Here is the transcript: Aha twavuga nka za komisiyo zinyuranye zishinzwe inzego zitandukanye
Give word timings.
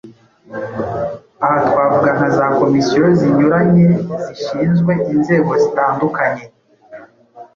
Aha 1.43 1.59
twavuga 1.69 2.09
nka 2.17 2.29
za 2.37 2.45
komisiyo 2.59 3.03
zinyuranye 3.19 3.87
zishinzwe 4.33 4.91
inzego 5.13 5.51
zitandukanye 5.61 6.43